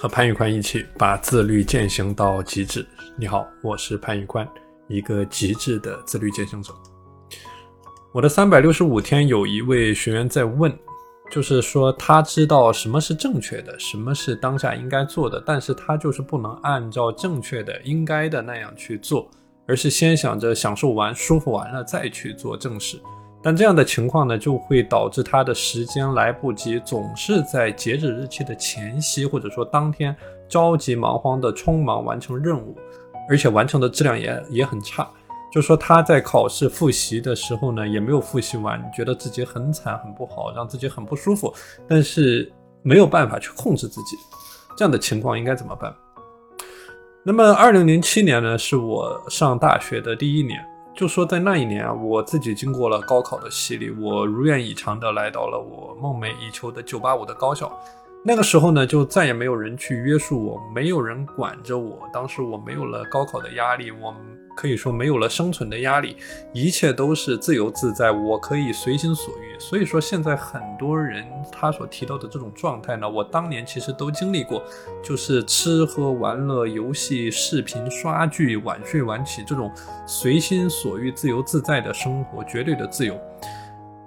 [0.00, 2.86] 和潘玉宽一起把自律践行到极致。
[3.16, 4.48] 你好，我是潘玉宽，
[4.86, 6.72] 一个极致的自律践行者。
[8.12, 10.72] 我的三百六十五天，有一位学员在问，
[11.32, 19.28] 就是说他知道什么是正确的，什么是当下应该做的，但是他就是不能按照正确的、应该的那样去做，
[19.66, 23.00] 而是先想着享受完、舒服完了再去做正事。
[23.42, 30.14] 但这样的情况呢，就会导致他的时间来不及，总是在截止日期的前夕，或者说当天
[30.48, 32.76] 着急忙慌的匆忙完成任务，
[33.28, 35.08] 而且完成的质量也也很差。
[35.52, 41.54] 就说他在考试复习的时候呢，也没有复习完，觉得自己很惨很不好，让自己很不舒服，
[41.88, 42.52] 但是
[42.82, 44.16] 没有办法去控制自己。
[44.76, 45.94] 这样的情况应该怎么办？
[47.24, 50.58] 那么，二零零七年呢，是我上大学的第一年。
[50.98, 57.70] 就说在那一年啊，我自己经过了高考的洗礼，我如愿以偿的来到了我梦寐以求的九八五的高校。
[58.24, 62.00] 那个时候呢，就再也没有人去约束我，没有人管着我。
[62.12, 64.12] 当时我没有了高考的压力，我。
[64.58, 66.16] 可以说没有了生存的压力，
[66.52, 69.56] 一切都是自由自在，我可以随心所欲。
[69.56, 74.60] 所以说，现在很多人他所提到的这种状态呢，我当年其实都经历过，
[75.00, 79.70] 就是吃喝玩乐、游戏、视频、刷剧、晚睡晚起这种
[80.08, 83.16] 随心所欲、自由自在的生活，绝对的自由。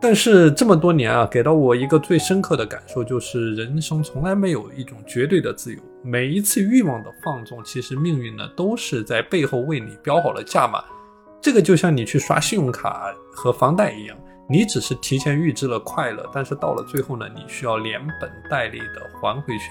[0.01, 5.79] 但是这么多年啊，给到我一个最深刻的感受，就是人生从来没有一种绝对的自由。
[6.03, 10.83] 每一次欲望的放纵，其实命运呢都是在背后为你标好了价码。
[11.39, 14.17] 这个就像你去刷信用卡和房贷一样，
[14.49, 19.65] 你只是提前预支了快乐，但是到了最后呢，你需要连本带利的还回去。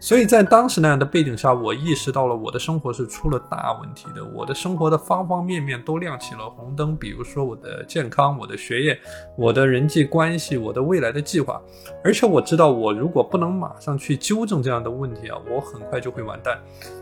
[0.00, 4.24] 所以在当时那样的背景下，我意识到了我的生活是出了大问题的。
[4.24, 8.98] 我的生活的方方面面都亮起了红灯，比如说我的健康、我的学业、
[9.36, 11.60] 我的人际关系、我的未来的计划。
[12.04, 16.56] 而且我知道，我如果不能马上去纠正这样的问题啊，我很快就会完蛋。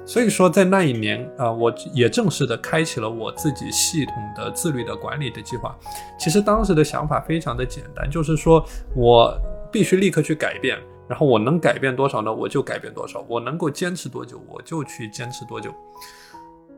[0.06, 5.76] 所以说，在那一年啊，我也正式的开启了我自己系统的自律的管理的计划。
[6.18, 8.64] 其实当时的想法非常的简单，就是说
[8.94, 9.38] 我
[9.70, 10.78] 必须立刻去改变。
[11.08, 12.32] 然后我能改变多少呢？
[12.32, 13.24] 我就改变多少。
[13.28, 15.72] 我能够坚持多久，我就去坚持多久。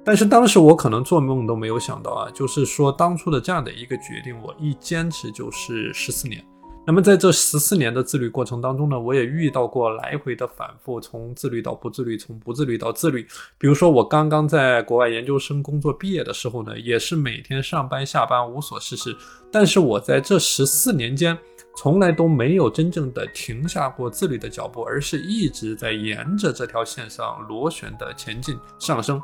[0.04, 6.42] 但是当时我可能做梦都没有想到啊，就是说当初的这样的一个决定，我一坚持就是十四年。
[6.86, 13.26] 那么在这十四年的自律过程当中呢，我也遇到过来回的反复，从自律到不自律，从不自律到自律。
[13.58, 19.14] 比如说我刚刚在国外研究生工作毕业的时候呢，也是每天上班下班无所事事。
[19.50, 21.36] 但是我在这十四年间。
[21.80, 29.22] 从来都没有真正的停下过自律的脚步，而是一直在沿着这条线上螺旋的前进上升。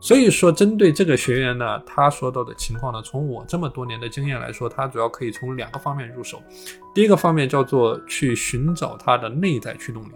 [0.00, 6.42] 所以说，针对这个学员呢，他说到的情况呢，从我这么多年的经验来说，他主要可以从两个方面入手。
[6.92, 10.10] 第一个方面叫做去寻找他的内在驱动力。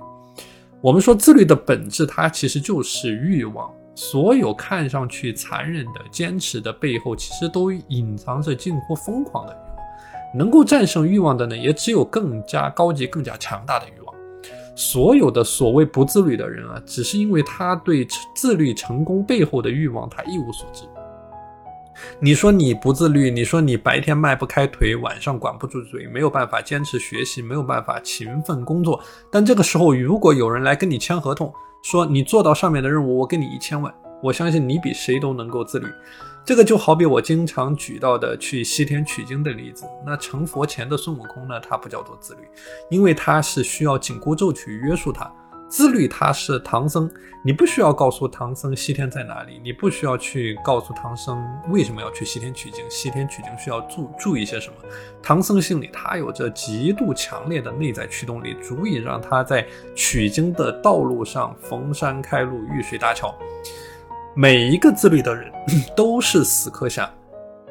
[0.83, 3.73] 我们说自律的本质，它其实就是欲望。
[3.95, 9.70] 所有看上去残忍的坚持的背后，其实都隐藏着近乎疯狂的。
[10.35, 14.15] 能够战胜欲望的呢，也只有更加高级、更加强大的欲望。
[14.77, 20.85] 所有的所谓不自律的人啊，只是因为他对自律成功背后的欲望，他一无所知。
[22.19, 28.99] 你说你不自律，你说你白天迈不开腿，晚上管不住嘴，没有办法坚持学习，没有办法勤奋工作。
[29.31, 31.53] 但这个时候，如果有人来跟你签合同，
[31.83, 35.87] 说你做到上面的任务，我给你一千万，我相信你比谁都能够自律。
[36.45, 39.85] 这个就好比我经常举到的去西天取经的例子。
[40.05, 41.61] 那成佛前的孙悟空呢？
[41.61, 42.41] 他不叫做自律，
[42.89, 45.31] 因为他是需要紧箍咒去约束他。
[45.69, 47.09] 自律他是唐僧，
[47.45, 54.75] 你不需要告诉唐僧西天在哪里，你不需要去告诉唐僧为什么要去西天取经，西天取经需要注注意些什么。
[55.23, 59.65] 唐僧心里他有着极度强烈的内在驱动力，足以让他在
[59.95, 63.33] 取经的道路上逢山开路，遇水搭桥。
[64.41, 65.53] 每一个自律的人
[65.95, 67.13] 都是死磕下，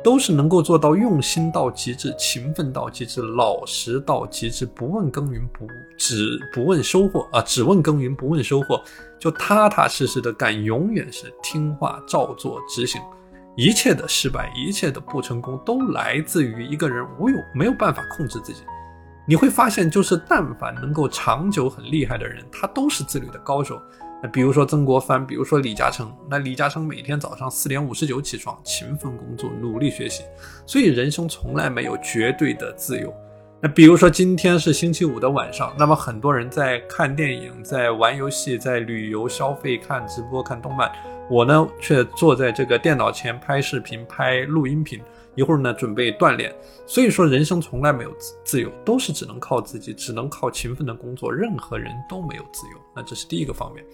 [0.03, 5.66] 都是能够做到用心到极致、勤奋到极致、老实到极致，不问耕耘不
[5.97, 8.79] 只不问收获啊，只问耕耘不问收获，
[9.17, 13.02] 就踏踏实实的干，永远是听话照做执行。
[13.58, 18.61] 一切的失败，一切的不成功，都来自于一个人无有没有办法控制自己。
[19.28, 23.82] 你会发现，就是但凡能够长久很厉害的人，他都是自律的高手。
[24.21, 26.13] 那比如说曾国藩，比如说李嘉诚。
[26.29, 30.23] 那李嘉诚每天早上四点五十九起床，勤奋工作，努力学习。
[30.66, 33.13] 所以人生从来没有绝对的自由。
[33.61, 40.91] 那比如说今天是星期五的晚上，那么很多人在看电影，在玩游戏，在旅游消费，看直播，看动漫。
[41.29, 44.99] 我呢却坐在这个电脑前拍视频、拍录音频。
[45.40, 46.53] 一会儿呢准备锻炼。
[46.86, 52.78] 所以说，人生从来没有自自由，都是只能靠自己，只能靠勤奋的工作，任何人都没有自由。
[52.94, 53.86] 那这是第一个方面。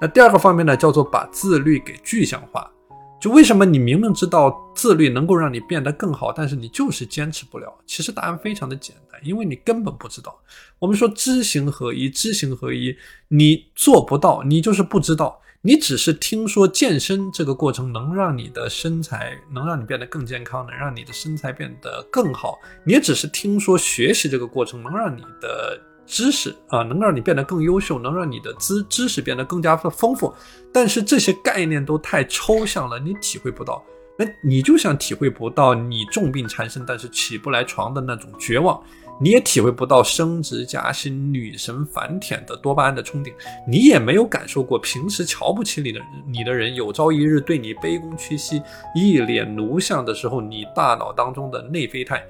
[0.00, 2.70] 那第二个方面呢，叫做把自律给具象化。
[3.18, 7.74] 就为什么你明明知道自律能够让你变得更好，但是你就是坚持不了？
[7.86, 10.38] 其实答案非常的简单，因为你根本不知道。
[10.78, 12.96] 我们说知行合一，知行合一，
[13.28, 15.40] 你做不到，你就是不知道。
[15.66, 22.60] 你只是听说健身这个过程能让你的身材能让你变得更健康，能让你的身材变得更好。
[22.84, 25.76] 你也只是听说学习这个过程能让你的
[26.06, 30.32] 知识啊，能让你变得更优秀，能让你的知知识变得更加的丰富。
[30.72, 33.84] 但是这些概念都太抽象了，你体会不到。
[34.16, 38.80] 那你就像体会不到你重病缠身但是起不来床的那种绝望。
[39.18, 43.32] 你也体会不到升职加薪、女神反舔的多巴胺的冲顶，
[43.66, 48.60] 你也没有感受过平时瞧不起你的你的人，有朝一日对你卑躬屈膝、
[48.94, 52.22] 一脸奴相的时候，你大脑当中的内啡肽。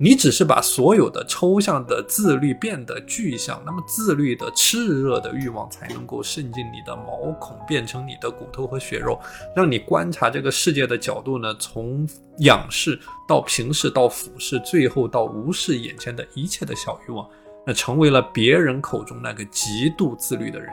[0.00, 9.18] 你只是把所有的抽象的自律变得具象，那么自律的炽热的欲望才能够渗进你的毛孔，变成你的骨头和血肉，
[9.56, 12.08] 让你观察这个世界的角度呢，从
[12.38, 17.28] 仰视到平视到俯视，最后到无视眼前的一切的小欲望，
[17.66, 20.72] 那成为了别人口中那个极度自律的人。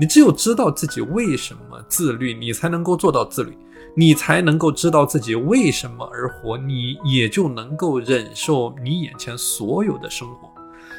[0.00, 3.56] 你只有知道自己为什么自律，你才能够做到自律。
[3.96, 10.50] 你才能够知道自己为什么而活，你也就能够忍受你眼前所有的生活。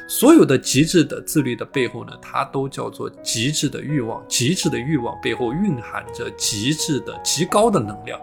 [0.08, 4.24] 所有的极致的自律的背后呢，它都叫做极致的欲望。
[4.26, 8.18] 极致的欲望背后蕴含着极致的极高的能量。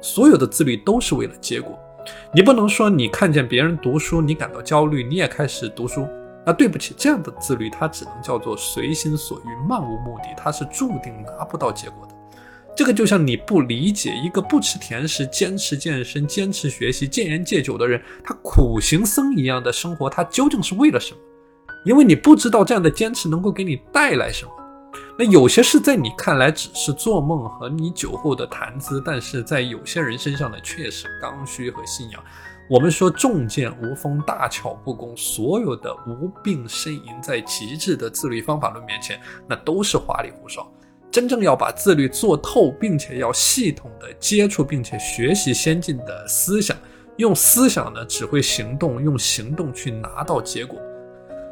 [0.00, 1.78] 所有的自律都是为了结果。
[2.32, 6.08] 你不能说你看见别人读书，你感到焦虑，你也开始读书。
[6.44, 12.15] 那对不起，这样的自律它只能叫做随心所欲，漫无目的，它是注定拿不到结果的。
[12.76, 21.20] 这个就像你不理解一个不吃甜食、坚持健身、坚持学习、戒烟戒酒的人，他苦行僧一样的生活，他究竟是为了什么？
[21.86, 24.50] 因为你不知道这样的坚持能够给你带来什么。
[25.18, 32.22] 那有些事在你看来只是做梦和你酒后的谈资，但是在有些人身上呢，却是刚需和信仰。
[32.68, 39.18] 我们说重剑无锋，大巧不工，所有的无病呻吟，在极致的自律方法论面前，
[39.48, 40.70] 那都是花里胡哨。
[41.16, 46.76] 真正要把自律做透，并且要系统的接触，并且学习先进的思想，
[47.16, 50.78] 用思想呢指挥行动，用行动去拿到结果。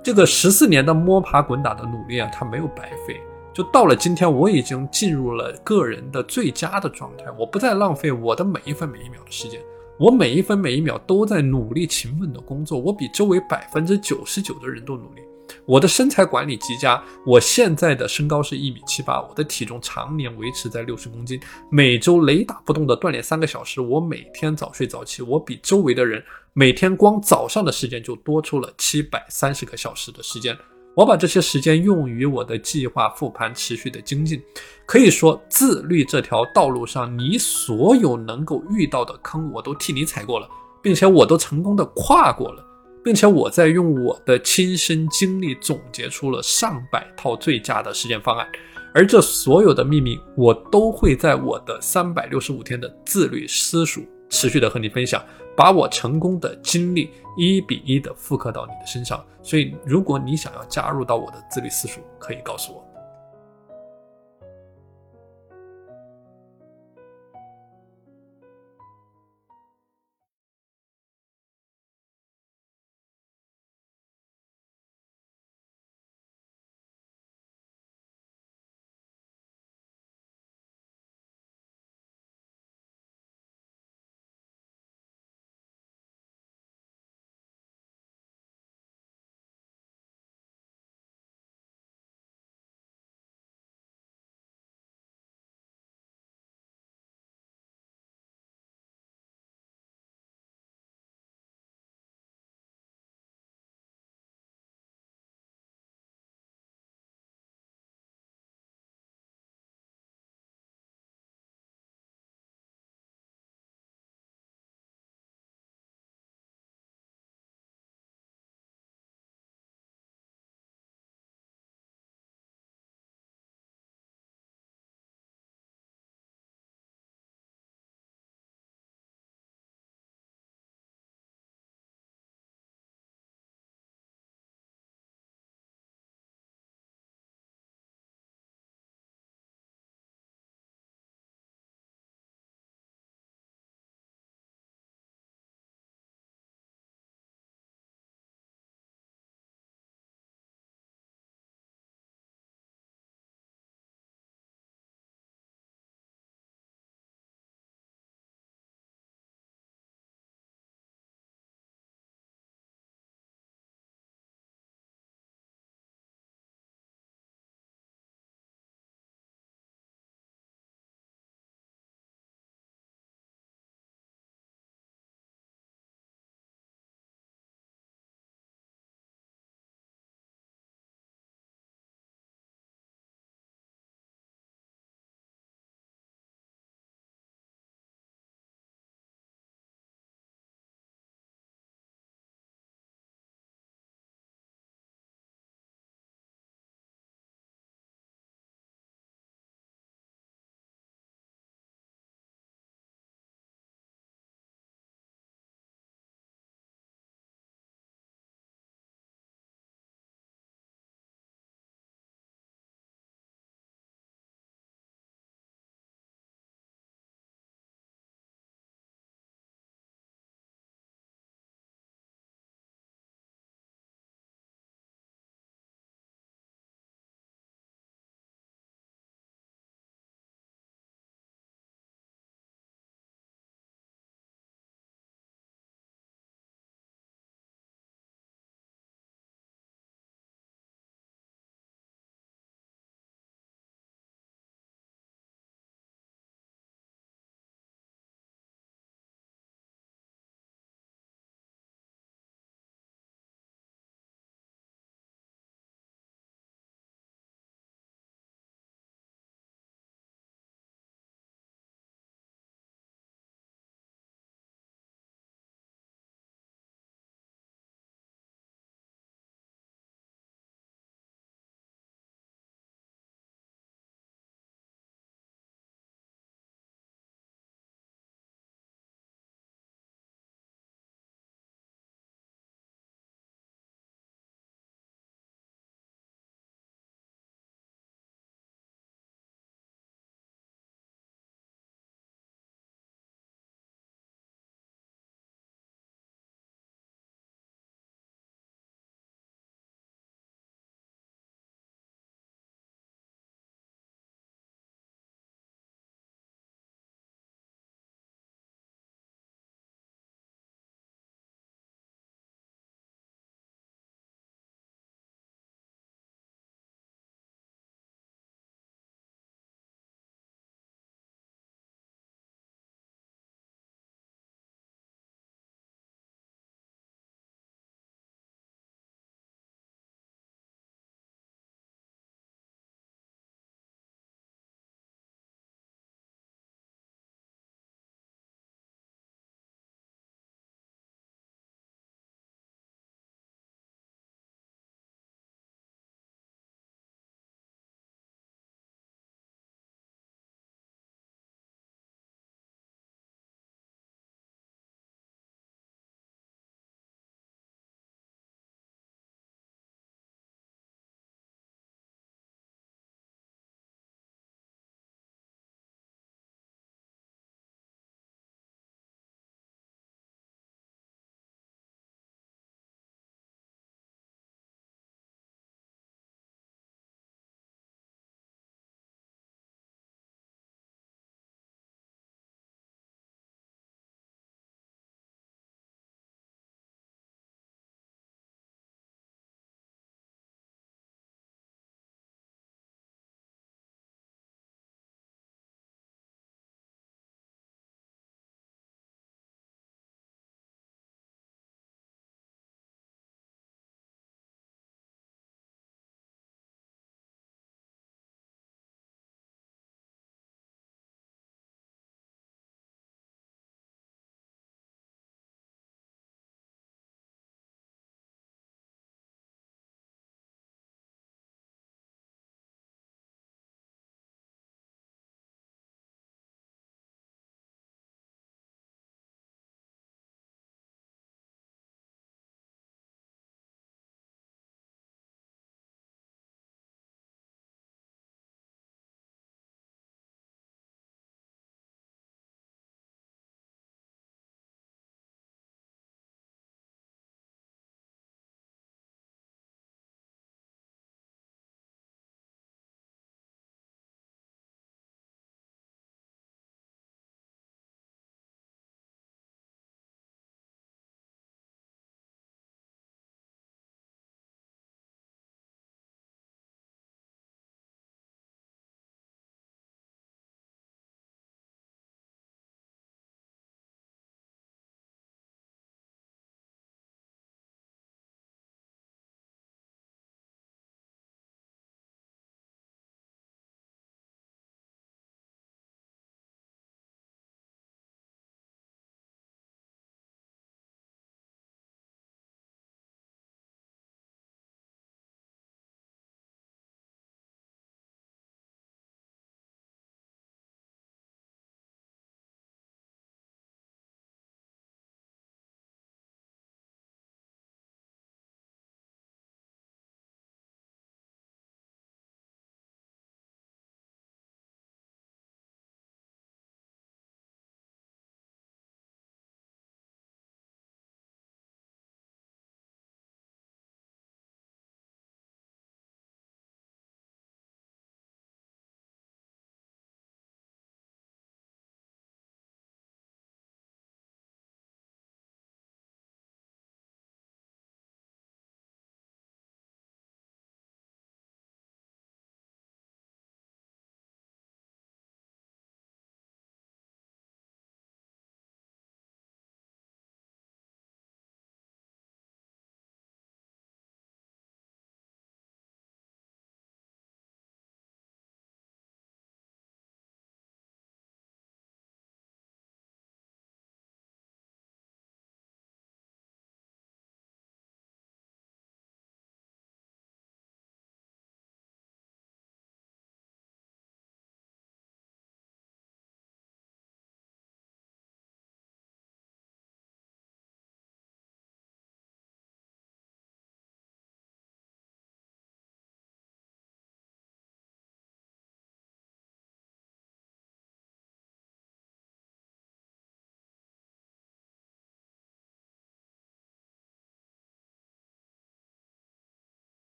[0.00, 3.20] 这个十四年的摸爬滚打的努力啊，它没有白费。
[3.52, 9.60] 就到了今天，我已经进入了个人的最佳的状态，我不再浪费我的每一分每一秒的时间，
[9.98, 15.22] 我每一分每一秒都在努力勤奋的工作，我比周围百分之九十九的人都努力。
[15.68, 21.38] 我的身材管理极佳，我现在的身高是一米七八，我的体重常年维持在六十公斤，
[21.70, 26.24] 每周雷打不动的锻炼三个小时，我每天早睡早起，我比周围的人
[26.54, 30.56] 每天光早上的时间就多出了七百三十个小时的时间，
[30.94, 34.42] 我把这些时间用于我的计划复盘，持续的精进，
[34.86, 40.48] 可以说自律这条道路上，你所有能够遇到的坑，我都替你踩过了，
[40.80, 42.64] 并且我都成功的跨过了。
[43.04, 48.46] 并且我在用我的亲身经历总结出了上百套最佳的实践方案，
[48.94, 55.24] 而这所有的秘密，我都会在我的三百六十五天的自律私塾持续的和你分享，
[55.56, 59.24] 把我成功的经历一比一的复刻到你的身上。
[59.42, 62.87] 所以，如果你想要加入到我的自律私塾，可以告诉我。